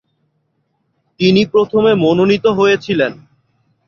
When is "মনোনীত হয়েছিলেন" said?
1.95-3.13